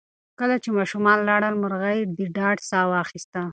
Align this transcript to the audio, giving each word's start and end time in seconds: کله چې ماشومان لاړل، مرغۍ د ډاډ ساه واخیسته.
کله 0.39 0.55
چې 0.63 0.69
ماشومان 0.77 1.17
لاړل، 1.29 1.55
مرغۍ 1.63 1.99
د 2.17 2.17
ډاډ 2.35 2.57
ساه 2.69 2.85
واخیسته. 2.93 3.41